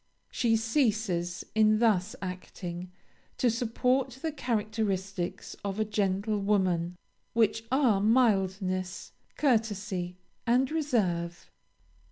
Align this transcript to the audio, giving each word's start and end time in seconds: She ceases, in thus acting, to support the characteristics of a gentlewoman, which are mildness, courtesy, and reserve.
She 0.31 0.55
ceases, 0.55 1.43
in 1.53 1.77
thus 1.77 2.15
acting, 2.23 2.91
to 3.37 3.51
support 3.51 4.17
the 4.23 4.31
characteristics 4.31 5.55
of 5.63 5.79
a 5.79 5.85
gentlewoman, 5.85 6.95
which 7.33 7.65
are 7.71 8.01
mildness, 8.01 9.11
courtesy, 9.37 10.17
and 10.47 10.71
reserve. 10.71 11.51